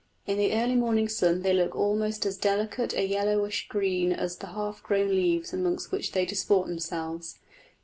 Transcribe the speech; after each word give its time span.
In 0.25 0.39
the 0.39 0.53
early 0.53 0.73
morning 0.75 1.07
sun 1.07 1.43
they 1.43 1.53
look 1.53 1.75
almost 1.75 2.25
as 2.25 2.35
delicate 2.35 2.91
a 2.95 3.05
yellowish 3.05 3.67
green 3.67 4.11
as 4.11 4.35
the 4.37 4.47
half 4.47 4.81
grown 4.81 5.09
leaves 5.09 5.53
amongst 5.53 5.91
which 5.91 6.13
they 6.13 6.25
disport 6.25 6.67
themselves. 6.67 7.37